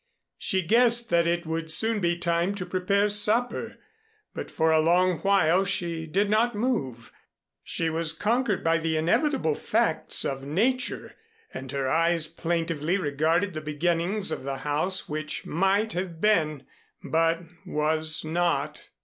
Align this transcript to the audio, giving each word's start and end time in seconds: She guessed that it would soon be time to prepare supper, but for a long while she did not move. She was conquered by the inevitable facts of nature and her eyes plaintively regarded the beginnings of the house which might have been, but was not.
She 0.39 0.63
guessed 0.63 1.11
that 1.11 1.27
it 1.27 1.45
would 1.45 1.71
soon 1.71 1.99
be 1.99 2.17
time 2.17 2.55
to 2.55 2.65
prepare 2.65 3.07
supper, 3.07 3.77
but 4.33 4.49
for 4.49 4.71
a 4.71 4.79
long 4.79 5.19
while 5.19 5.63
she 5.63 6.07
did 6.07 6.27
not 6.27 6.55
move. 6.55 7.11
She 7.61 7.87
was 7.87 8.11
conquered 8.11 8.63
by 8.63 8.79
the 8.79 8.97
inevitable 8.97 9.53
facts 9.53 10.25
of 10.25 10.41
nature 10.43 11.13
and 11.53 11.71
her 11.71 11.87
eyes 11.87 12.25
plaintively 12.25 12.97
regarded 12.97 13.53
the 13.53 13.61
beginnings 13.61 14.31
of 14.31 14.43
the 14.43 14.57
house 14.65 15.07
which 15.07 15.45
might 15.45 15.93
have 15.93 16.19
been, 16.19 16.65
but 17.03 17.43
was 17.63 18.25
not. 18.25 18.81